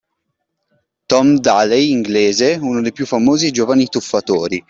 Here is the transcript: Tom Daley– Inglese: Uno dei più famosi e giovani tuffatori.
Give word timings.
Tom 1.07 1.35
Daley– 1.41 1.91
Inglese: 1.93 2.57
Uno 2.59 2.81
dei 2.81 2.91
più 2.91 3.05
famosi 3.05 3.45
e 3.45 3.51
giovani 3.51 3.85
tuffatori. 3.85 4.59